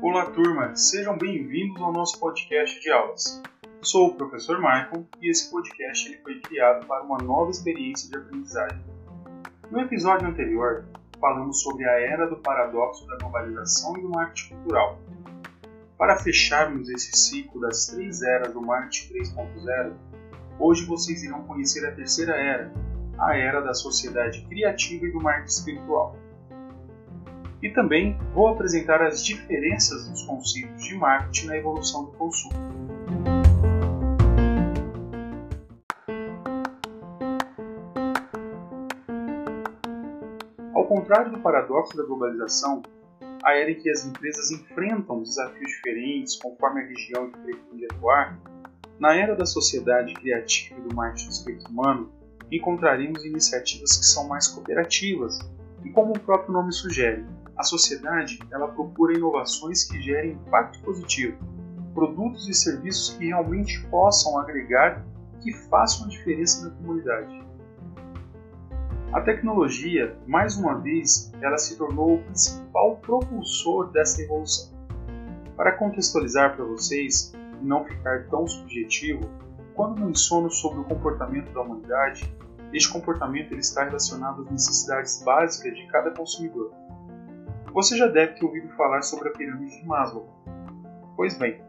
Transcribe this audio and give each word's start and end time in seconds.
Olá, 0.00 0.24
turma! 0.32 0.74
Sejam 0.74 1.18
bem-vindos 1.18 1.82
ao 1.82 1.92
nosso 1.92 2.18
podcast 2.18 2.80
de 2.80 2.90
aulas. 2.90 3.42
Sou 3.82 4.08
o 4.08 4.14
professor 4.14 4.56
Michael 4.56 5.06
e 5.20 5.28
esse 5.28 5.50
podcast 5.50 6.08
ele 6.08 6.22
foi 6.22 6.40
criado 6.40 6.86
para 6.86 7.02
uma 7.02 7.18
nova 7.18 7.50
experiência 7.50 8.08
de 8.08 8.16
aprendizagem. 8.16 8.82
No 9.70 9.78
episódio 9.80 10.26
anterior, 10.26 10.86
falamos 11.20 11.60
sobre 11.60 11.84
a 11.84 12.00
era 12.00 12.26
do 12.26 12.36
paradoxo 12.38 13.06
da 13.06 13.18
globalização 13.18 13.94
e 13.98 14.00
do 14.00 14.08
marketing 14.08 14.54
cultural. 14.54 14.98
Para 15.98 16.16
fecharmos 16.16 16.88
esse 16.88 17.14
ciclo 17.14 17.60
das 17.60 17.88
três 17.88 18.22
eras 18.22 18.54
do 18.54 18.62
marketing 18.62 19.12
3.0, 19.12 19.92
hoje 20.58 20.86
vocês 20.86 21.22
irão 21.22 21.42
conhecer 21.42 21.86
a 21.86 21.92
terceira 21.92 22.34
era, 22.34 22.72
a 23.18 23.36
era 23.36 23.60
da 23.60 23.74
sociedade 23.74 24.42
criativa 24.42 25.06
e 25.06 25.12
do 25.12 25.20
marketing 25.20 25.48
espiritual. 25.48 26.16
E 27.62 27.70
também 27.70 28.18
vou 28.34 28.48
apresentar 28.48 29.02
as 29.02 29.24
diferenças 29.24 30.08
dos 30.08 30.22
conceitos 30.22 30.84
de 30.84 30.94
marketing 30.94 31.46
na 31.46 31.56
evolução 31.56 32.04
do 32.04 32.12
consumo. 32.12 32.54
Ao 40.74 40.84
contrário 40.84 41.32
do 41.32 41.38
paradoxo 41.38 41.96
da 41.96 42.04
globalização, 42.04 42.82
a 43.42 43.54
era 43.54 43.70
em 43.70 43.76
que 43.76 43.88
as 43.88 44.04
empresas 44.04 44.50
enfrentam 44.50 45.22
desafios 45.22 45.70
diferentes 45.70 46.36
conforme 46.36 46.82
a 46.82 46.86
região 46.86 47.26
em 47.26 47.30
que 47.32 47.38
pretende 47.38 47.84
atuar, 47.86 48.38
na 48.98 49.14
era 49.14 49.34
da 49.34 49.46
sociedade 49.46 50.14
criativa 50.14 50.78
e 50.78 50.82
do 50.82 50.94
marketing 50.94 51.26
do 51.26 51.32
espírito 51.32 51.70
humano, 51.70 52.12
encontraremos 52.50 53.24
iniciativas 53.24 53.96
que 53.96 54.06
são 54.06 54.28
mais 54.28 54.48
cooperativas 54.48 55.38
e, 55.84 55.90
como 55.90 56.12
o 56.12 56.20
próprio 56.20 56.52
nome 56.52 56.72
sugere, 56.72 57.24
a 57.56 57.62
sociedade 57.62 58.38
ela 58.52 58.68
procura 58.68 59.16
inovações 59.16 59.84
que 59.84 60.00
gerem 60.00 60.32
impacto 60.32 60.80
positivo, 60.80 61.38
produtos 61.94 62.48
e 62.48 62.54
serviços 62.54 63.14
que 63.16 63.26
realmente 63.26 63.80
possam 63.88 64.38
agregar, 64.38 65.04
que 65.42 65.52
façam 65.52 66.06
a 66.06 66.08
diferença 66.08 66.68
na 66.68 66.74
comunidade. 66.76 67.46
A 69.12 69.20
tecnologia, 69.22 70.14
mais 70.26 70.56
uma 70.56 70.78
vez, 70.78 71.32
ela 71.40 71.56
se 71.56 71.78
tornou 71.78 72.16
o 72.16 72.22
principal 72.24 72.96
propulsor 72.96 73.90
dessa 73.90 74.20
evolução. 74.20 74.76
Para 75.56 75.72
contextualizar 75.72 76.54
para 76.54 76.64
vocês 76.64 77.32
e 77.62 77.64
não 77.64 77.84
ficar 77.84 78.26
tão 78.26 78.46
subjetivo, 78.46 79.30
quando 79.76 80.04
menciono 80.04 80.50
sobre 80.50 80.80
o 80.80 80.84
comportamento 80.84 81.52
da 81.52 81.60
humanidade, 81.60 82.34
este 82.72 82.90
comportamento 82.90 83.52
ele 83.52 83.60
está 83.60 83.84
relacionado 83.84 84.42
às 84.42 84.50
necessidades 84.50 85.22
básicas 85.22 85.76
de 85.76 85.86
cada 85.88 86.10
consumidor. 86.12 86.72
Você 87.72 87.94
já 87.94 88.06
deve 88.06 88.32
ter 88.32 88.44
ouvido 88.46 88.70
falar 88.70 89.02
sobre 89.02 89.28
a 89.28 89.32
pirâmide 89.32 89.78
de 89.78 89.86
Maslow. 89.86 90.26
Pois 91.14 91.38
bem, 91.38 91.62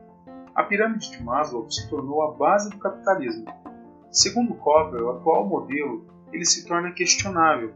a 0.56 0.64
pirâmide 0.64 1.12
de 1.12 1.22
Maslow 1.22 1.70
se 1.70 1.88
tornou 1.90 2.24
a 2.24 2.34
base 2.34 2.70
do 2.70 2.78
capitalismo. 2.78 3.46
Segundo 4.10 4.56
Copper, 4.56 5.04
o 5.04 5.12
atual 5.12 5.46
modelo 5.46 6.08
ele 6.32 6.46
se 6.46 6.66
torna 6.66 6.92
questionável. 6.94 7.74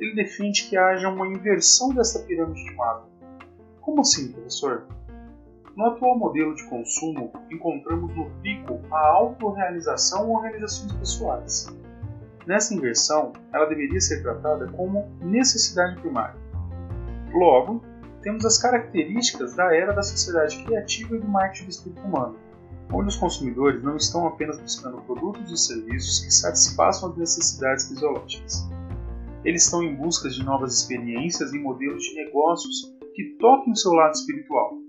Ele 0.00 0.14
defende 0.14 0.68
que 0.68 0.76
haja 0.76 1.10
uma 1.10 1.26
inversão 1.26 1.90
dessa 1.90 2.20
pirâmide 2.20 2.64
de 2.64 2.74
Maslow. 2.74 3.10
Como 3.82 4.00
assim, 4.00 4.32
professor? 4.32 4.86
No 5.76 5.84
atual 5.84 6.18
modelo 6.18 6.54
de 6.54 6.64
consumo, 6.70 7.30
encontramos 7.50 8.16
no 8.16 8.30
pico 8.40 8.80
a 8.90 9.08
autorrealização 9.08 10.30
ou 10.30 10.40
realizações 10.40 10.90
pessoais. 10.92 11.66
Nessa 12.46 12.72
inversão, 12.72 13.34
ela 13.52 13.66
deveria 13.66 14.00
ser 14.00 14.22
tratada 14.22 14.68
como 14.68 15.06
necessidade 15.20 16.00
primária. 16.00 16.40
Logo, 17.30 17.84
temos 18.22 18.46
as 18.46 18.56
características 18.56 19.54
da 19.54 19.76
era 19.76 19.92
da 19.92 20.02
sociedade 20.02 20.64
criativa 20.64 21.14
e 21.14 21.20
do 21.20 21.28
marketing 21.28 21.64
do 21.64 21.70
espírito 21.70 22.00
humano, 22.00 22.38
onde 22.90 23.08
os 23.08 23.16
consumidores 23.16 23.82
não 23.82 23.96
estão 23.96 24.26
apenas 24.26 24.58
buscando 24.58 25.02
produtos 25.02 25.52
e 25.52 25.58
serviços 25.58 26.24
que 26.24 26.32
satisfaçam 26.32 27.10
as 27.10 27.18
necessidades 27.18 27.86
fisiológicas. 27.86 28.66
Eles 29.44 29.64
estão 29.64 29.82
em 29.82 29.94
busca 29.94 30.30
de 30.30 30.42
novas 30.42 30.72
experiências 30.80 31.52
e 31.52 31.58
modelos 31.58 32.02
de 32.02 32.14
negócios 32.14 32.96
que 33.14 33.36
toquem 33.38 33.74
o 33.74 33.76
seu 33.76 33.92
lado 33.92 34.14
espiritual, 34.14 34.85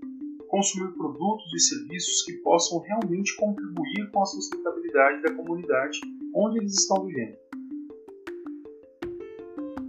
consumir 0.48 0.92
produtos 0.92 1.52
e 1.54 1.60
serviços 1.60 2.22
que 2.22 2.32
possam 2.38 2.80
realmente 2.80 3.36
contribuir 3.36 4.10
com 4.10 4.22
a 4.22 4.26
sustentabilidade 4.26 5.22
da 5.22 5.34
comunidade 5.34 6.00
onde 6.34 6.58
eles 6.58 6.74
estão 6.74 7.06
vivendo. 7.06 7.36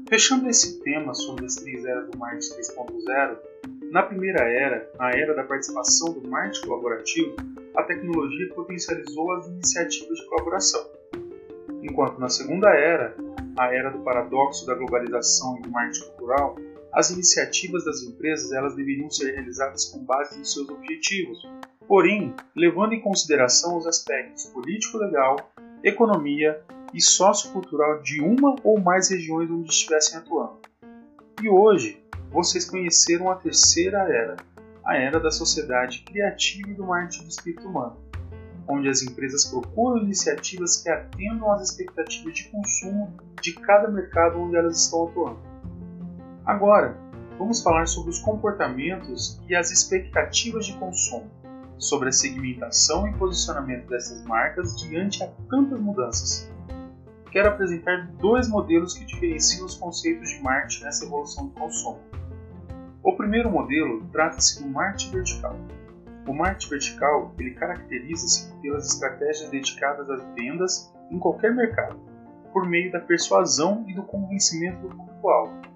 Fechando 0.07 0.49
esse 0.49 0.79
tema 0.81 1.13
sobre 1.13 1.45
as 1.45 1.55
três 1.55 1.85
eras 1.85 2.09
do 2.09 2.17
marketing 2.17 2.53
3.0, 2.55 3.37
na 3.91 4.03
primeira 4.03 4.43
era, 4.43 4.91
a 4.99 5.11
era 5.15 5.35
da 5.35 5.43
participação 5.43 6.13
do 6.13 6.27
marketing 6.27 6.67
colaborativo, 6.67 7.35
a 7.75 7.83
tecnologia 7.83 8.53
potencializou 8.53 9.31
as 9.33 9.47
iniciativas 9.47 10.17
de 10.17 10.25
colaboração. 10.27 10.83
Enquanto 11.83 12.19
na 12.19 12.27
segunda 12.27 12.69
era, 12.69 13.15
a 13.57 13.73
era 13.73 13.89
do 13.91 13.99
paradoxo 13.99 14.65
da 14.65 14.75
globalização 14.75 15.57
e 15.57 15.61
do 15.61 15.71
marketing 15.71 16.05
cultural, 16.07 16.55
as 16.91 17.11
iniciativas 17.11 17.85
das 17.85 18.01
empresas 18.01 18.51
elas 18.51 18.75
deveriam 18.75 19.09
ser 19.09 19.33
realizadas 19.33 19.85
com 19.85 20.03
base 20.03 20.37
nos 20.37 20.53
seus 20.53 20.67
objetivos, 20.69 21.47
porém 21.87 22.35
levando 22.55 22.93
em 22.93 23.01
consideração 23.01 23.77
os 23.77 23.85
aspectos 23.85 24.45
político-legal, 24.45 25.51
economia 25.83 26.61
e 26.93 27.01
sociocultural 27.01 28.01
de 28.01 28.21
uma 28.21 28.55
ou 28.63 28.79
mais 28.79 29.09
regiões 29.09 29.49
onde 29.49 29.69
estivessem 29.69 30.17
atuando. 30.17 30.59
E 31.41 31.47
hoje, 31.47 32.03
vocês 32.31 32.69
conheceram 32.69 33.29
a 33.29 33.35
terceira 33.35 33.99
era, 33.99 34.37
a 34.83 34.97
era 34.97 35.19
da 35.19 35.31
sociedade 35.31 36.03
criativa 36.03 36.69
e 36.69 36.73
do 36.73 36.85
marketing 36.85 37.23
do 37.23 37.29
espírito 37.29 37.67
humano, 37.67 37.97
onde 38.67 38.89
as 38.89 39.01
empresas 39.01 39.45
procuram 39.45 39.99
iniciativas 39.99 40.81
que 40.81 40.89
atendam 40.89 41.51
às 41.51 41.69
expectativas 41.69 42.33
de 42.33 42.49
consumo 42.49 43.17
de 43.41 43.53
cada 43.53 43.87
mercado 43.87 44.39
onde 44.39 44.55
elas 44.55 44.83
estão 44.83 45.07
atuando. 45.07 45.48
Agora, 46.49 46.97
vamos 47.37 47.61
falar 47.61 47.85
sobre 47.85 48.09
os 48.09 48.19
comportamentos 48.19 49.39
e 49.47 49.55
as 49.55 49.71
expectativas 49.71 50.65
de 50.65 50.73
consumo, 50.73 51.29
sobre 51.77 52.09
a 52.09 52.11
segmentação 52.11 53.07
e 53.07 53.13
posicionamento 53.13 53.87
dessas 53.87 54.23
marcas 54.25 54.75
diante 54.81 55.23
a 55.23 55.27
tantas 55.49 55.79
mudanças 55.79 56.49
quero 57.31 57.49
apresentar 57.49 58.07
dois 58.19 58.47
modelos 58.47 58.93
que 58.93 59.05
diferenciam 59.05 59.65
os 59.65 59.75
conceitos 59.75 60.29
de 60.29 60.41
marketing 60.41 60.83
nessa 60.83 61.05
evolução 61.05 61.47
do 61.47 61.53
consumo. 61.53 61.99
O 63.03 63.15
primeiro 63.15 63.49
modelo 63.49 64.05
trata-se 64.11 64.61
do 64.61 64.69
marketing 64.69 65.11
vertical. 65.11 65.55
O 66.27 66.33
marketing 66.33 66.69
vertical 66.69 67.33
ele 67.39 67.51
caracteriza-se 67.51 68.53
pelas 68.61 68.85
estratégias 68.91 69.49
dedicadas 69.49 70.09
às 70.09 70.23
vendas 70.35 70.93
em 71.09 71.17
qualquer 71.17 71.53
mercado, 71.53 71.99
por 72.51 72.67
meio 72.67 72.91
da 72.91 72.99
persuasão 72.99 73.85
e 73.87 73.93
do 73.93 74.03
convencimento 74.03 74.87
do 74.87 74.95
público-alvo. 74.95 75.68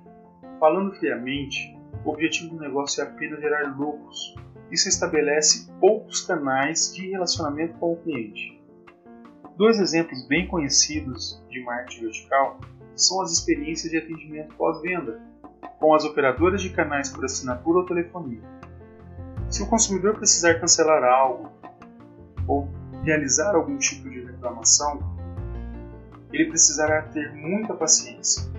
Falando 0.64 0.94
friamente, 0.94 1.78
o 2.06 2.12
objetivo 2.12 2.56
do 2.56 2.62
negócio 2.62 3.02
é 3.02 3.06
apenas 3.06 3.42
gerar 3.42 3.78
lucros. 3.78 4.34
Isso 4.72 4.88
estabelece 4.88 5.70
poucos 5.78 6.22
canais 6.22 6.94
de 6.96 7.10
relacionamento 7.10 7.78
com 7.80 7.92
o 7.92 7.98
cliente. 7.98 8.64
Dois 9.58 9.78
exemplos 9.78 10.26
bem 10.26 10.48
conhecidos 10.48 11.44
de 11.50 11.62
marketing 11.66 12.04
vertical 12.04 12.62
são 12.96 13.22
as 13.22 13.34
experiências 13.34 13.92
de 13.92 13.98
atendimento 13.98 14.56
pós-venda, 14.56 15.22
com 15.82 15.94
as 15.94 16.06
operadoras 16.06 16.62
de 16.62 16.70
canais 16.70 17.10
por 17.10 17.26
assinatura 17.26 17.80
ou 17.80 17.86
telefonia. 17.86 18.40
Se 19.50 19.64
o 19.64 19.68
consumidor 19.68 20.16
precisar 20.16 20.62
cancelar 20.62 21.04
algo 21.04 21.52
ou 22.48 22.70
realizar 23.04 23.54
algum 23.54 23.78
tipo 23.78 24.10
de 24.10 24.24
reclamação, 24.28 24.98
ele 26.32 26.46
precisará 26.46 27.02
ter 27.02 27.34
muita 27.34 27.74
paciência. 27.74 28.53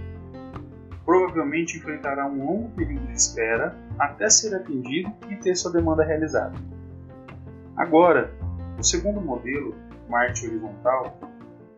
Provavelmente 1.05 1.77
enfrentará 1.77 2.27
um 2.27 2.47
longo 2.47 2.71
período 2.71 3.07
de 3.07 3.13
espera 3.13 3.77
até 3.99 4.29
ser 4.31 4.55
atendido 4.55 5.13
e 5.31 5.37
ter 5.37 5.55
sua 5.55 5.73
demanda 5.73 6.03
realizada. 6.03 6.57
Agora, 7.77 8.33
o 8.79 8.83
segundo 8.83 9.21
modelo 9.21 9.75
marketing 10.09 10.47
horizontal, 10.47 11.19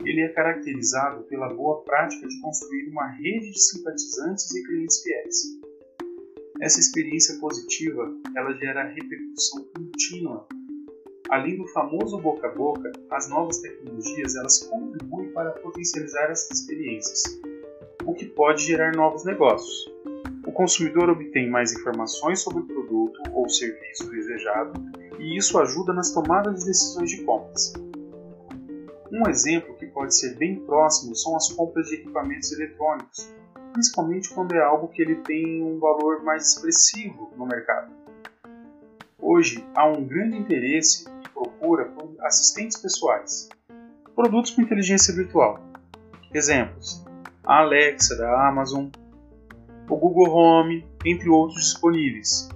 ele 0.05 0.21
é 0.21 0.29
caracterizado 0.29 1.25
pela 1.25 1.53
boa 1.53 1.83
prática 1.83 2.27
de 2.27 2.41
construir 2.41 2.89
uma 2.91 3.07
rede 3.09 3.51
de 3.51 3.61
simpatizantes 3.61 4.55
e 4.55 4.63
clientes 4.65 5.03
fiéis. 5.03 5.37
Essa 6.61 6.81
experiência 6.81 7.39
positiva, 7.39 8.15
ela 8.37 8.53
gera 8.55 8.89
repercussão 8.89 9.65
contínua. 9.75 10.47
Além 11.29 11.57
do 11.57 11.67
famoso 11.69 12.19
boca 12.21 12.47
a 12.47 12.55
boca, 12.55 12.93
as 13.11 13.29
novas 13.29 13.59
tecnologias 13.59 14.37
elas 14.37 14.63
contribuem 14.63 15.33
para 15.33 15.51
potencializar 15.51 16.31
essas 16.31 16.61
experiências, 16.61 17.23
o 18.07 18.15
que 18.15 18.25
pode 18.25 18.65
gerar 18.65 18.95
novos 18.95 19.25
negócios. 19.25 19.93
O 20.47 20.53
consumidor 20.53 21.11
obtém 21.11 21.51
mais 21.51 21.73
informações 21.73 22.41
sobre 22.41 22.61
o 22.61 22.67
produto 22.67 23.21
ou 23.33 23.49
serviço 23.49 24.09
desejado 24.09 24.81
e 25.19 25.37
isso 25.37 25.59
ajuda 25.59 25.93
nas 25.93 26.13
tomadas 26.13 26.61
de 26.61 26.67
decisões 26.67 27.11
de 27.11 27.25
compras. 27.25 27.73
Um 29.11 29.29
exemplo 29.29 29.75
que 29.75 29.87
pode 29.87 30.17
ser 30.17 30.37
bem 30.37 30.57
próximo 30.61 31.17
são 31.17 31.37
as 31.37 31.51
compras 31.53 31.89
de 31.89 31.97
equipamentos 31.97 32.53
eletrônicos, 32.53 33.29
principalmente 33.73 34.33
quando 34.33 34.55
é 34.55 34.63
algo 34.63 34.89
que 34.89 35.03
ele 35.03 35.17
tem 35.17 35.63
um 35.63 35.79
valor 35.81 36.23
mais 36.23 36.53
expressivo 36.53 37.33
no 37.37 37.47
mercado. 37.47 37.93
Hoje 39.19 39.67
há 39.75 39.87
um 39.87 40.05
grande 40.05 40.37
interesse 40.37 41.07
e 41.25 41.29
procura 41.31 41.87
por 41.87 42.15
assistentes 42.21 42.77
pessoais, 42.77 43.49
produtos 44.15 44.53
com 44.53 44.63
inteligência 44.63 45.15
virtual. 45.15 45.61
Exemplos: 46.33 47.06
a 47.47 47.61
Alexa 47.61 48.17
da 48.17 48.49
Amazon, 48.49 48.89
o 49.89 49.97
Google 49.97 50.35
Home, 50.35 50.85
entre 51.05 51.29
outros 51.29 51.63
disponíveis. 51.63 52.49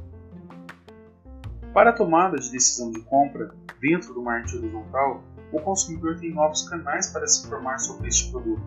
Para 1.72 1.90
a 1.90 1.92
tomada 1.92 2.36
de 2.36 2.50
decisão 2.50 2.90
de 2.90 3.00
compra 3.02 3.54
dentro 3.80 4.12
do 4.12 4.20
marketing 4.20 4.56
horizontal, 4.56 5.22
o 5.52 5.60
consumidor 5.60 6.18
tem 6.18 6.34
novos 6.34 6.68
canais 6.68 7.06
para 7.12 7.24
se 7.28 7.46
informar 7.46 7.78
sobre 7.78 8.08
este 8.08 8.32
produto. 8.32 8.62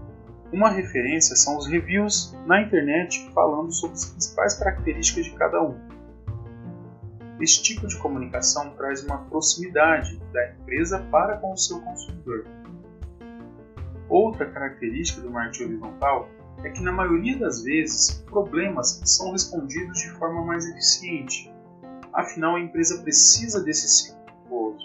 Uma 0.54 0.70
referência 0.70 1.36
são 1.36 1.58
os 1.58 1.68
reviews 1.68 2.34
na 2.46 2.62
internet 2.62 3.30
falando 3.34 3.74
sobre 3.74 3.98
as 3.98 4.06
principais 4.06 4.58
características 4.58 5.26
de 5.26 5.32
cada 5.32 5.62
um. 5.62 5.78
Este 7.42 7.62
tipo 7.64 7.86
de 7.86 7.98
comunicação 7.98 8.70
traz 8.78 9.04
uma 9.04 9.18
proximidade 9.26 10.18
da 10.32 10.52
empresa 10.52 11.00
para 11.12 11.36
com 11.38 11.52
o 11.52 11.58
seu 11.58 11.82
consumidor. 11.82 12.46
Outra 14.14 14.46
característica 14.46 15.22
do 15.22 15.32
marketing 15.32 15.64
horizontal 15.64 16.30
é 16.64 16.70
que, 16.70 16.84
na 16.84 16.92
maioria 16.92 17.36
das 17.40 17.64
vezes, 17.64 18.24
problemas 18.30 19.02
são 19.04 19.32
respondidos 19.32 19.98
de 19.98 20.12
forma 20.12 20.46
mais 20.46 20.68
eficiente. 20.68 21.52
Afinal, 22.14 22.56
a 22.56 22.60
empresa 22.60 23.02
precisa 23.02 23.64
desse 23.64 23.90
ciclo 23.90 24.78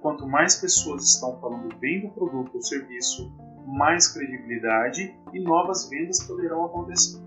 Quanto 0.00 0.26
mais 0.26 0.56
pessoas 0.56 1.04
estão 1.04 1.38
falando 1.38 1.76
bem 1.76 2.00
do 2.00 2.08
produto 2.08 2.54
ou 2.54 2.62
serviço, 2.62 3.30
mais 3.66 4.08
credibilidade 4.08 5.14
e 5.34 5.40
novas 5.40 5.90
vendas 5.90 6.22
poderão 6.26 6.64
acontecer. 6.64 7.20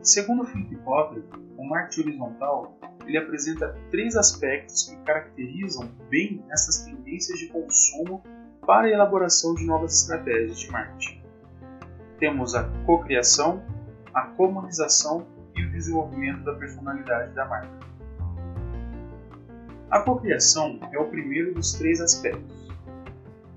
Segundo 0.00 0.44
Philip 0.44 0.74
Kotler, 0.76 1.24
o 1.58 1.68
marketing 1.68 2.08
horizontal 2.08 2.78
ele 3.06 3.18
apresenta 3.18 3.76
três 3.90 4.16
aspectos 4.16 4.84
que 4.84 4.96
caracterizam 5.04 5.86
bem 6.08 6.42
essas 6.50 6.82
tendências 6.86 7.38
de 7.38 7.48
consumo 7.48 8.22
para 8.66 8.86
a 8.86 8.90
elaboração 8.90 9.54
de 9.54 9.66
novas 9.66 10.02
estratégias 10.02 10.60
de 10.60 10.70
marketing. 10.70 11.22
Temos 12.18 12.54
a 12.54 12.64
cocriação, 12.86 13.62
a 14.14 14.22
comunização 14.22 15.26
e 15.56 15.64
o 15.64 15.70
desenvolvimento 15.72 16.44
da 16.44 16.54
personalidade 16.54 17.34
da 17.34 17.44
marca. 17.46 17.92
A 19.90 20.00
cocriação 20.00 20.78
é 20.92 20.98
o 20.98 21.08
primeiro 21.08 21.54
dos 21.54 21.72
três 21.72 22.00
aspectos. 22.00 22.68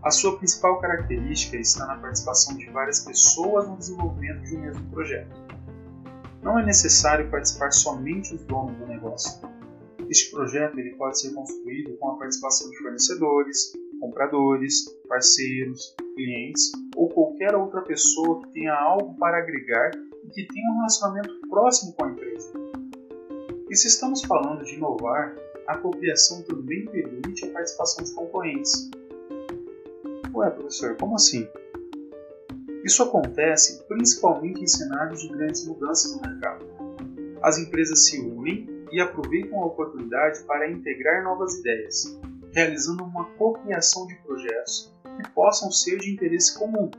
A 0.04 0.12
sua 0.12 0.38
principal 0.38 0.80
característica 0.80 1.58
está 1.58 1.86
na 1.86 1.98
participação 1.98 2.58
de 2.58 2.69
várias 2.72 3.00
pessoas 3.00 3.68
no 3.68 3.78
desenvolvimento 3.78 4.42
de 4.44 4.56
um 4.56 4.62
mesmo 4.62 4.90
projeto. 4.90 5.36
Não 6.42 6.60
é 6.60 6.66
necessário 6.66 7.30
participar 7.30 7.72
somente 7.72 8.36
os 8.36 8.42
donos 8.46 8.75
do 8.78 8.86
negócio. 8.86 9.40
Este 10.10 10.31
projeto 10.31 10.78
ele 10.78 10.96
pode 10.96 11.19
ser 11.19 11.34
construído 11.34 11.98
com 11.98 12.12
a 12.12 12.18
participação 12.18 12.69
de 12.69 12.78
fornecedores, 12.78 13.74
compradores, 14.06 14.86
parceiros, 15.07 15.96
clientes 16.16 16.72
ou 16.96 17.10
qualquer 17.10 17.56
outra 17.56 17.81
pessoa 17.81 18.42
que 18.42 18.54
tenha 18.54 18.74
algo 18.74 19.16
para 19.18 19.40
agregar 19.40 19.92
e 20.24 20.30
que 20.30 20.48
tenha 20.48 20.69
um 20.69 20.75
relacionamento 20.78 21.42
próximo 21.50 21.94
com 21.94 22.06
a 22.06 22.10
empresa. 22.10 22.54
E 23.69 23.75
se 23.75 23.88
estamos 23.88 24.24
falando 24.24 24.63
de 24.63 24.75
inovar, 24.75 25.36
a 25.68 25.78
cocriação 25.78 26.44
também 26.44 26.86
permite 26.86 27.46
a 27.46 27.52
participação 27.52 28.04
de 28.04 28.13
concorrentes. 28.13 28.90
Ué, 30.34 30.50
professor, 30.51 30.96
como 30.98 31.16
assim? 31.16 31.48
Isso 32.84 33.01
acontece 33.01 33.84
principalmente 33.88 34.62
em 34.62 34.68
cenários 34.68 35.22
de 35.22 35.30
grandes 35.30 35.66
mudanças 35.66 36.16
no 36.16 36.22
mercado. 36.22 36.66
As 37.42 37.58
empresas 37.58 38.06
se 38.06 38.19
unem 38.19 38.68
e 38.92 39.01
aproveitam 39.01 39.60
a 39.62 39.66
oportunidade 39.66 40.44
para 40.44 40.69
integrar 40.69 41.24
novas 41.24 41.58
ideias, 41.60 42.19
realizando 42.56 43.04
uma 43.04 43.25
cocriação 43.31 44.07
de 44.07 44.16
projetos 44.16 44.96
que 45.04 45.30
possam 45.31 45.69
ser 45.69 46.00
de 46.00 46.13
interesse 46.13 46.57
comum. 46.57 46.90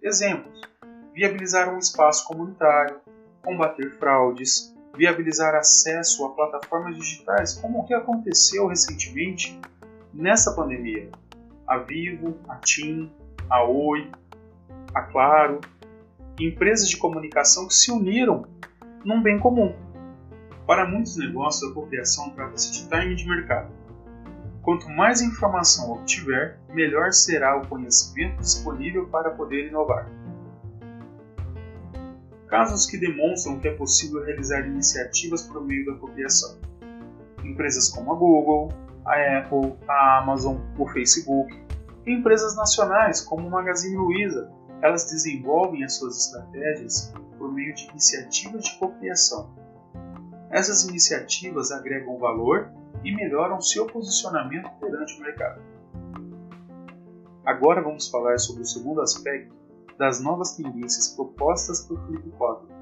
Exemplos: 0.00 0.60
viabilizar 1.12 1.74
um 1.74 1.78
espaço 1.78 2.26
comunitário, 2.28 3.00
combater 3.42 3.90
fraudes, 3.98 4.72
viabilizar 4.96 5.56
acesso 5.56 6.24
a 6.24 6.30
plataformas 6.30 6.96
digitais, 6.96 7.54
como 7.54 7.80
o 7.80 7.84
que 7.84 7.92
aconteceu 7.92 8.68
recentemente 8.68 9.60
nessa 10.12 10.54
pandemia. 10.54 11.10
A 11.66 11.78
Vivo, 11.78 12.38
a 12.48 12.56
TIM, 12.56 13.10
a 13.50 13.64
Oi, 13.64 14.12
a 14.94 15.02
Claro, 15.02 15.60
empresas 16.38 16.88
de 16.88 16.98
comunicação 16.98 17.66
que 17.66 17.74
se 17.74 17.90
uniram 17.90 18.46
num 19.04 19.20
bem 19.22 19.40
comum. 19.40 19.74
Para 20.66 20.86
muitos 20.86 21.16
negócios, 21.16 21.64
a 21.64 21.70
apropriação 21.70 22.30
trata-se 22.30 22.70
de 22.70 22.88
time 22.88 23.14
de 23.14 23.26
mercado. 23.26 23.83
Quanto 24.64 24.88
mais 24.88 25.20
informação 25.20 25.92
obtiver, 25.92 26.58
melhor 26.70 27.12
será 27.12 27.54
o 27.60 27.66
conhecimento 27.68 28.40
disponível 28.40 29.06
para 29.08 29.30
poder 29.30 29.68
inovar. 29.68 30.10
Casos 32.48 32.86
que 32.86 32.96
demonstram 32.96 33.58
que 33.58 33.68
é 33.68 33.74
possível 33.74 34.24
realizar 34.24 34.66
iniciativas 34.66 35.42
por 35.42 35.62
meio 35.62 35.84
da 35.84 35.92
apropriação. 35.92 36.58
Empresas 37.44 37.90
como 37.90 38.10
a 38.12 38.14
Google, 38.14 38.72
a 39.04 39.38
Apple, 39.38 39.74
a 39.86 40.22
Amazon, 40.22 40.56
o 40.78 40.86
Facebook, 40.88 41.54
e 42.06 42.12
empresas 42.12 42.56
nacionais 42.56 43.20
como 43.20 43.46
o 43.46 43.50
Magazine 43.50 43.96
Luiza, 43.96 44.50
elas 44.80 45.10
desenvolvem 45.10 45.84
as 45.84 45.92
suas 45.94 46.16
estratégias 46.16 47.12
por 47.36 47.52
meio 47.52 47.74
de 47.74 47.86
iniciativas 47.90 48.64
de 48.64 48.78
cocriação. 48.78 49.54
Essas 50.50 50.84
iniciativas 50.84 51.70
agregam 51.70 52.18
valor 52.18 52.70
e 53.04 53.14
melhoram 53.14 53.60
seu 53.60 53.86
posicionamento 53.86 54.68
perante 54.80 55.18
o 55.18 55.22
mercado. 55.22 55.60
Agora 57.44 57.82
vamos 57.82 58.08
falar 58.08 58.38
sobre 58.38 58.62
o 58.62 58.66
segundo 58.66 59.02
aspecto 59.02 59.54
das 59.98 60.20
novas 60.20 60.56
tendências 60.56 61.08
propostas 61.08 61.82
por 61.82 62.00
Philip 62.06 62.30
Kotler, 62.30 62.74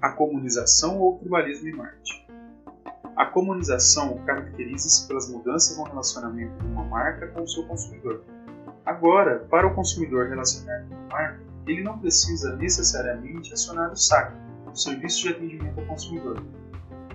a 0.00 0.12
comunização 0.12 1.00
ou 1.00 1.18
tribalismo 1.18 1.68
em 1.68 1.76
Marte. 1.76 2.26
A 3.16 3.26
comunização 3.26 4.18
caracteriza-se 4.24 5.08
pelas 5.08 5.28
mudanças 5.30 5.76
no 5.76 5.84
relacionamento 5.84 6.56
de 6.58 6.66
uma 6.66 6.84
marca 6.84 7.26
com 7.28 7.42
o 7.42 7.48
seu 7.48 7.66
consumidor. 7.66 8.22
Agora, 8.84 9.40
para 9.50 9.66
o 9.66 9.74
consumidor 9.74 10.28
relacionar 10.28 10.86
com 10.88 10.94
uma 10.94 11.08
marca, 11.08 11.40
ele 11.66 11.82
não 11.82 11.98
precisa 11.98 12.54
necessariamente 12.56 13.52
acionar 13.52 13.90
o 13.90 13.96
SAC, 13.96 14.32
o 14.70 14.76
Serviço 14.76 15.22
de 15.22 15.30
Atendimento 15.30 15.80
ao 15.80 15.86
Consumidor. 15.86 16.42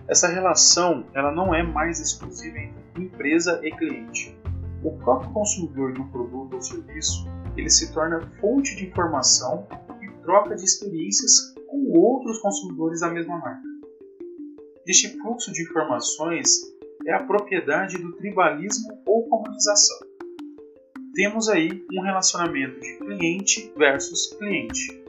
Essa 0.07 0.27
relação 0.27 1.05
ela 1.13 1.31
não 1.31 1.53
é 1.53 1.63
mais 1.63 1.99
exclusiva 1.99 2.57
entre 2.57 3.03
empresa 3.03 3.59
e 3.63 3.71
cliente. 3.71 4.37
O 4.83 4.97
próprio 4.97 5.31
consumidor 5.31 5.93
de 5.93 6.01
um 6.01 6.07
produto 6.09 6.55
ou 6.55 6.61
serviço 6.61 7.27
ele 7.55 7.69
se 7.69 7.93
torna 7.93 8.21
fonte 8.39 8.75
de 8.75 8.87
informação 8.87 9.67
e 10.01 10.23
troca 10.23 10.55
de 10.55 10.63
experiências 10.63 11.53
com 11.67 11.97
outros 11.97 12.39
consumidores 12.39 13.01
da 13.01 13.09
mesma 13.09 13.37
marca. 13.37 13.61
Este 14.87 15.09
fluxo 15.19 15.51
de 15.51 15.63
informações 15.63 16.49
é 17.05 17.13
a 17.13 17.23
propriedade 17.23 17.97
do 17.97 18.13
tribalismo 18.13 19.01
ou 19.05 19.27
comunização. 19.27 19.99
Temos 21.13 21.49
aí 21.49 21.85
um 21.93 22.01
relacionamento 22.01 22.79
de 22.79 22.97
cliente 22.97 23.71
versus 23.77 24.33
cliente. 24.37 25.00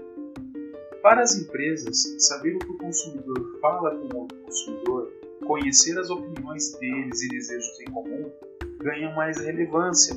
Para 1.03 1.23
as 1.23 1.35
empresas, 1.37 2.15
saber 2.19 2.55
o 2.55 2.59
que 2.61 2.71
o 2.71 2.79
consumidor 2.79 3.59
fala 3.61 3.91
com 3.91 4.19
outro 4.19 4.39
consumidor, 4.39 5.13
conhecer 5.45 5.99
as 5.99 6.09
opiniões 6.09 6.79
deles 6.79 7.23
e 7.23 7.29
desejos 7.29 7.81
em 7.81 7.91
comum, 7.91 8.31
ganha 8.79 9.13
mais 9.13 9.39
relevância, 9.39 10.15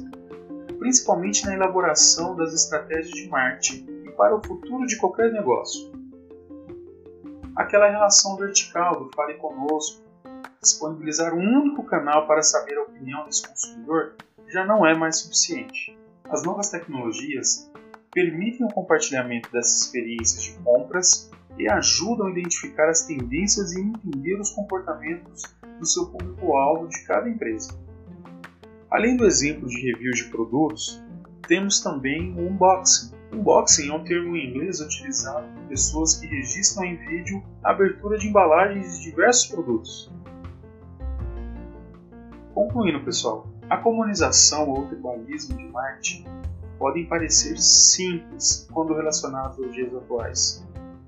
principalmente 0.77 1.43
na 1.43 1.55
elaboração 1.55 2.35
das 2.35 2.53
estratégias 2.53 3.09
de 3.09 3.27
marketing 3.27 3.87
e 4.05 4.11
para 4.11 4.35
o 4.35 4.45
futuro 4.45 4.85
de 4.85 4.95
qualquer 4.97 5.33
negócio. 5.33 5.91
Aquela 7.55 7.89
relação 7.89 8.37
vertical 8.37 9.05
do 9.05 9.09
fale 9.15 9.33
conosco, 9.35 10.03
disponibilizar 10.61 11.33
um 11.33 11.61
único 11.61 11.83
canal 11.83 12.27
para 12.27 12.43
saber 12.43 12.77
a 12.77 12.83
opinião 12.83 13.25
desse 13.25 13.47
consumidor 13.47 14.13
já 14.49 14.63
não 14.63 14.85
é 14.85 14.95
mais 14.95 15.17
suficiente. 15.17 15.97
As 16.29 16.43
novas 16.43 16.69
tecnologias 16.69 17.71
permitem 18.15 18.65
o 18.65 18.69
compartilhamento 18.69 19.51
dessas 19.51 19.81
experiências 19.81 20.41
de 20.41 20.53
compras 20.63 21.29
e 21.59 21.69
ajudam 21.69 22.27
a 22.27 22.31
identificar 22.31 22.89
as 22.89 23.05
tendências 23.05 23.73
e 23.73 23.81
entender 23.81 24.39
os 24.39 24.51
comportamentos 24.51 25.43
do 25.77 25.85
seu 25.85 26.07
público-alvo 26.07 26.87
de 26.87 27.03
cada 27.03 27.29
empresa. 27.29 27.77
Além 28.89 29.17
do 29.17 29.25
exemplo 29.25 29.67
de 29.67 29.81
reviews 29.81 30.17
de 30.17 30.23
produtos, 30.29 31.03
temos 31.45 31.81
também 31.81 32.33
o 32.35 32.47
unboxing. 32.47 33.13
Unboxing 33.33 33.89
é 33.89 33.93
um 33.93 34.03
termo 34.05 34.37
em 34.37 34.49
inglês 34.49 34.79
utilizado 34.79 35.45
por 35.53 35.67
pessoas 35.67 36.15
que 36.15 36.25
registram 36.25 36.85
em 36.85 36.95
vídeo 36.95 37.43
a 37.61 37.71
abertura 37.71 38.17
de 38.17 38.29
embalagens 38.29 38.97
de 38.97 39.11
diversos 39.11 39.47
produtos. 39.47 40.09
Concluindo, 42.53 43.03
pessoal, 43.03 43.45
a 43.69 43.75
comunização 43.75 44.69
ou 44.69 44.87
tribalismo 44.87 45.57
de 45.57 45.65
marketing 45.65 46.25
podem 46.77 47.05
parecer 47.05 47.57
simples 47.57 48.67
quando 48.71 48.93
relacionados 48.93 49.57
aos 49.57 49.73
dias 49.73 49.93
atuais, 49.93 50.65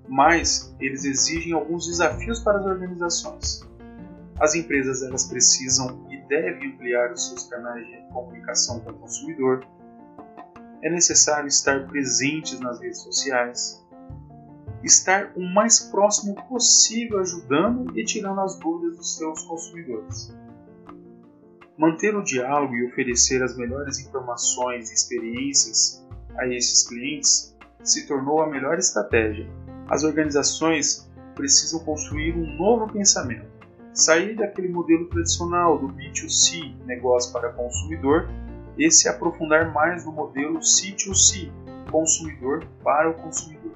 mas 0.08 0.76
eles 0.80 1.04
exigem 1.04 1.54
alguns 1.54 1.88
desafios 1.88 2.40
para 2.40 2.60
as 2.60 2.66
organizações. 2.66 3.68
As 4.40 4.56
empresas 4.56 5.02
elas 5.02 5.26
precisam 5.26 6.06
e 6.10 6.18
devem 6.28 6.74
ampliar 6.74 7.12
os 7.12 7.28
seus 7.28 7.44
canais 7.48 7.86
de 7.88 7.98
comunicação 8.14 8.80
com 8.82 8.92
o 8.92 8.94
consumidor. 8.94 9.66
É 10.84 10.90
necessário 10.90 11.48
estar 11.48 11.88
presentes 11.88 12.60
nas 12.60 12.80
redes 12.80 13.02
sociais, 13.02 13.84
estar 14.84 15.32
o 15.36 15.42
mais 15.42 15.80
próximo 15.80 16.36
possível 16.48 17.20
ajudando 17.20 17.98
e 17.98 18.06
tirando 18.06 18.40
as 18.42 18.60
dúvidas 18.60 18.98
dos 18.98 19.18
seus 19.18 19.44
consumidores. 19.44 20.32
Manter 21.78 22.16
o 22.16 22.24
diálogo 22.24 22.76
e 22.76 22.88
oferecer 22.88 23.44
as 23.44 23.56
melhores 23.56 24.00
informações 24.00 24.90
e 24.90 24.96
experiências 24.96 26.04
a 26.36 26.48
esses 26.48 26.88
clientes 26.88 27.56
se 27.84 28.08
tornou 28.08 28.42
a 28.42 28.50
melhor 28.50 28.80
estratégia. 28.80 29.48
As 29.88 30.04
organizações 30.04 31.08
precisam 31.36 31.80
construir 31.82 32.36
um 32.36 32.58
novo 32.58 32.92
pensamento, 32.92 33.46
sair 33.94 34.36
daquele 34.36 34.70
modelo 34.70 35.06
tradicional 35.06 35.78
do 35.78 35.90
B2C, 35.90 36.76
negócio 36.84 37.32
para 37.32 37.54
consumidor, 37.54 38.28
e 38.76 38.90
se 38.90 39.08
aprofundar 39.08 39.72
mais 39.72 40.04
no 40.04 40.12
modelo 40.12 40.58
C2C, 40.60 41.52
consumidor 41.92 42.66
para 42.84 43.12
o 43.12 43.14
consumidor. 43.14 43.74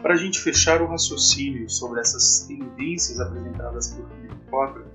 Para 0.00 0.14
a 0.14 0.16
gente 0.16 0.40
fechar 0.40 0.80
o 0.80 0.86
raciocínio 0.86 1.68
sobre 1.68 2.00
essas 2.00 2.46
tendências 2.46 3.20
apresentadas 3.20 3.88
por 3.88 4.08
Philip 4.08 4.50
Kotler, 4.50 4.89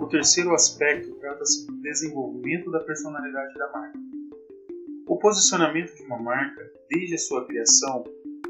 o 0.00 0.08
terceiro 0.08 0.54
aspecto 0.54 1.12
trata-se 1.16 1.66
do 1.66 1.74
desenvolvimento 1.82 2.70
da 2.70 2.80
personalidade 2.80 3.54
da 3.54 3.70
marca. 3.70 3.98
O 5.06 5.18
posicionamento 5.18 5.94
de 5.94 6.02
uma 6.04 6.18
marca, 6.18 6.72
desde 6.90 7.16
a 7.16 7.18
sua 7.18 7.46
criação, 7.46 8.04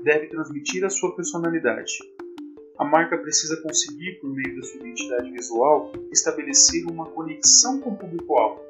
deve 0.05 0.29
transmitir 0.29 0.85
a 0.85 0.89
sua 0.89 1.15
personalidade. 1.17 1.93
A 2.79 2.85
marca 2.85 3.19
precisa 3.19 3.61
conseguir, 3.63 4.21
por 4.21 4.33
meio 4.33 4.57
da 4.57 4.63
sua 4.63 4.81
identidade 4.81 5.31
visual, 5.33 5.93
estabelecer 6.13 6.87
uma 6.87 7.07
conexão 7.11 7.81
com 7.81 7.91
o 7.91 7.97
público-alvo. 7.97 8.63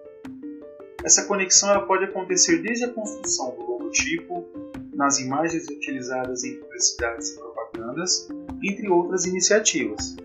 Essa 1.05 1.27
conexão 1.27 1.71
ela 1.71 1.87
pode 1.87 2.05
acontecer 2.05 2.63
desde 2.63 2.87
a 2.87 2.93
construção 2.93 3.57
do 3.57 3.63
logotipo, 3.63 4.49
nas 4.95 5.19
imagens 5.19 5.69
utilizadas 5.69 6.45
em 6.45 6.59
publicidades 6.59 7.31
e 7.31 7.39
propagandas, 7.39 8.29
entre 8.63 8.89
outras 8.89 9.27
iniciativas. 9.27 10.17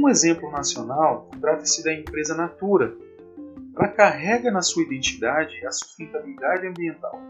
Um 0.00 0.08
exemplo 0.08 0.48
nacional 0.52 1.28
trata-se 1.40 1.82
da 1.82 1.92
empresa 1.92 2.32
Natura. 2.32 2.96
Ela 3.76 3.88
carrega 3.88 4.48
na 4.48 4.62
sua 4.62 4.84
identidade 4.84 5.66
a 5.66 5.72
sustentabilidade 5.72 6.68
ambiental. 6.68 7.20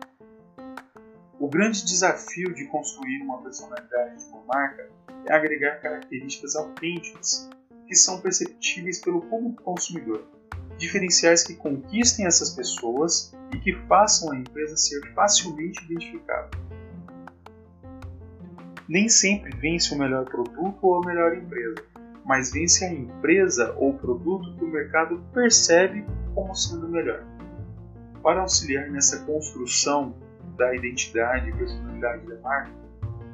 O 1.40 1.48
grande 1.48 1.82
desafio 1.82 2.52
de 2.52 2.66
construir 2.66 3.22
uma 3.22 3.40
personalidade 3.40 4.18
de 4.18 4.25
uma 4.26 4.42
marca 4.44 4.87
é 5.25 5.32
agregar 5.32 5.80
características 5.80 6.56
autênticas 6.56 7.48
que 7.87 7.94
são 7.94 8.20
perceptíveis 8.20 9.00
pelo 9.00 9.22
público 9.22 9.62
consumidor, 9.62 10.26
diferenciais 10.76 11.42
que 11.42 11.54
conquistem 11.54 12.26
essas 12.26 12.50
pessoas 12.50 13.34
e 13.54 13.58
que 13.60 13.75
façam 13.88 14.30
a 14.30 14.37
empresa 14.37 14.76
ser 14.76 15.00
facilmente 15.14 15.82
identificável 15.87 16.68
nem 18.88 19.08
sempre 19.08 19.54
vence 19.56 19.94
o 19.94 19.98
melhor 19.98 20.25
produto 20.25 20.78
ou 20.80 20.96
a 20.96 21.06
melhor 21.06 21.37
empresa, 21.37 21.75
mas 22.28 22.52
vence 22.52 22.85
a 22.85 22.92
empresa 22.92 23.75
ou 23.78 23.94
produto 23.94 24.54
que 24.54 24.62
o 24.62 24.68
mercado 24.68 25.18
percebe 25.32 26.04
como 26.35 26.54
sendo 26.54 26.87
melhor. 26.87 27.25
Para 28.23 28.42
auxiliar 28.42 28.90
nessa 28.90 29.25
construção 29.25 30.14
da 30.58 30.75
identidade 30.75 31.49
e 31.49 31.54
personalidade 31.54 32.26
da 32.26 32.38
marca, 32.40 32.70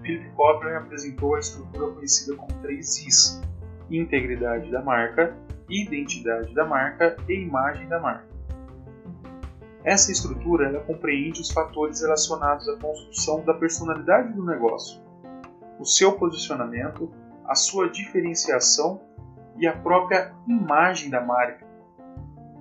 Philip 0.00 0.30
Kotler 0.36 0.76
apresentou 0.76 1.34
a 1.34 1.40
estrutura 1.40 1.90
conhecida 1.92 2.36
como 2.36 2.52
3 2.62 3.06
Is: 3.08 3.42
integridade 3.90 4.70
da 4.70 4.80
marca, 4.80 5.36
identidade 5.68 6.54
da 6.54 6.64
marca 6.64 7.16
e 7.28 7.34
imagem 7.34 7.88
da 7.88 7.98
marca. 7.98 8.28
Essa 9.82 10.12
estrutura 10.12 10.68
ela 10.68 10.80
compreende 10.80 11.40
os 11.40 11.50
fatores 11.50 12.00
relacionados 12.00 12.68
à 12.68 12.76
construção 12.76 13.44
da 13.44 13.54
personalidade 13.54 14.32
do 14.34 14.44
negócio, 14.44 15.02
o 15.80 15.84
seu 15.84 16.12
posicionamento, 16.12 17.10
a 17.46 17.54
sua 17.54 17.88
diferenciação 17.88 19.00
e 19.56 19.66
a 19.66 19.76
própria 19.76 20.34
imagem 20.48 21.10
da 21.10 21.20
marca. 21.20 21.66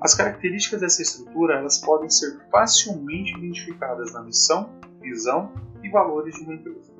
As 0.02 0.14
características 0.14 0.82
dessa 0.82 1.02
estrutura 1.02 1.56
elas 1.56 1.78
podem 1.78 2.10
ser 2.10 2.40
facilmente 2.52 3.38
identificadas 3.38 4.14
na 4.14 4.22
missão, 4.22 4.70
visão 5.02 5.52
e 5.82 5.90
valores 5.90 6.36
de 6.36 6.42
uma 6.42 6.54
empresa. 6.56 6.94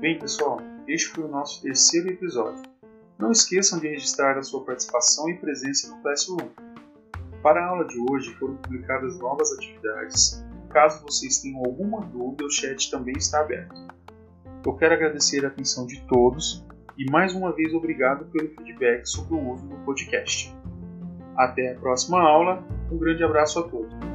Bem, 0.00 0.18
pessoal, 0.18 0.60
este 0.86 1.08
foi 1.08 1.24
o 1.24 1.28
nosso 1.28 1.62
terceiro 1.62 2.10
episódio. 2.10 2.62
Não 3.18 3.32
esqueçam 3.32 3.78
de 3.78 3.88
registrar 3.88 4.36
a 4.36 4.42
sua 4.42 4.62
participação 4.62 5.30
e 5.30 5.38
presença 5.38 5.88
no 5.88 6.02
Classroom. 6.02 6.50
Para 7.44 7.62
a 7.62 7.68
aula 7.68 7.84
de 7.84 7.98
hoje 8.10 8.32
foram 8.36 8.56
publicadas 8.56 9.18
novas 9.18 9.52
atividades. 9.52 10.42
Caso 10.70 11.02
vocês 11.02 11.42
tenham 11.42 11.58
alguma 11.58 12.00
dúvida, 12.00 12.46
o 12.46 12.50
chat 12.50 12.90
também 12.90 13.12
está 13.18 13.40
aberto. 13.40 13.74
Eu 14.64 14.72
quero 14.72 14.94
agradecer 14.94 15.44
a 15.44 15.48
atenção 15.48 15.86
de 15.86 16.00
todos 16.06 16.64
e 16.96 17.04
mais 17.10 17.34
uma 17.34 17.52
vez 17.52 17.74
obrigado 17.74 18.24
pelo 18.32 18.48
feedback 18.48 19.04
sobre 19.04 19.34
o 19.34 19.52
uso 19.52 19.68
do 19.68 19.76
podcast. 19.84 20.56
Até 21.36 21.72
a 21.72 21.74
próxima 21.78 22.18
aula, 22.18 22.64
um 22.90 22.96
grande 22.96 23.22
abraço 23.22 23.58
a 23.58 23.68
todos. 23.68 24.13